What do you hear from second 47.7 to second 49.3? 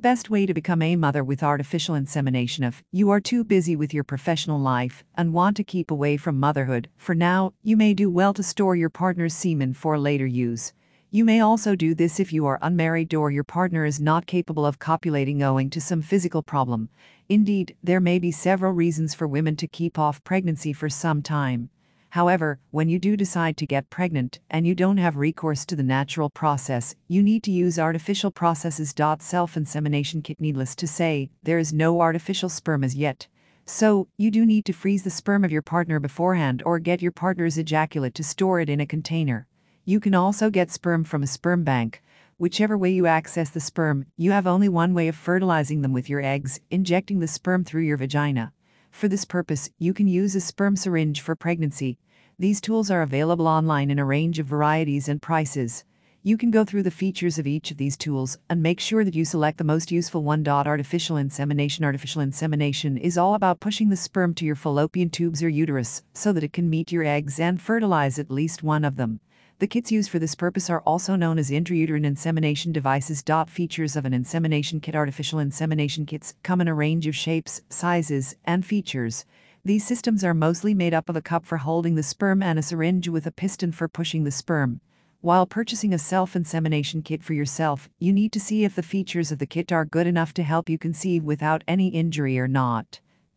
your vagina. For this